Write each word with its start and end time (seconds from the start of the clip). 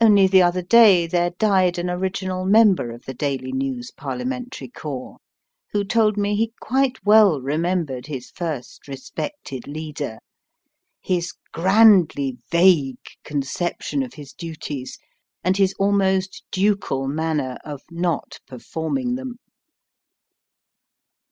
Only 0.00 0.26
the 0.26 0.42
other 0.42 0.60
day 0.62 1.06
there 1.06 1.30
died 1.30 1.78
an 1.78 1.88
original 1.88 2.44
member 2.44 2.90
of 2.90 3.04
the 3.04 3.14
Daily 3.14 3.52
News 3.52 3.92
Parliamentary 3.92 4.66
Corps, 4.66 5.18
who 5.70 5.84
told 5.84 6.16
me 6.16 6.34
he 6.34 6.52
quite 6.58 6.98
well 7.06 7.40
remembered 7.40 8.08
his 8.08 8.30
first 8.32 8.88
respected 8.88 9.68
leader, 9.68 10.18
his 11.00 11.32
grandly 11.52 12.38
vague 12.50 12.98
conception 13.22 14.02
of 14.02 14.14
his 14.14 14.32
duties, 14.32 14.98
and 15.44 15.56
his 15.58 15.74
almost 15.74 16.42
ducal 16.50 17.06
manner 17.06 17.56
of 17.64 17.82
not 17.88 18.40
performing 18.48 19.14
them. 19.14 19.38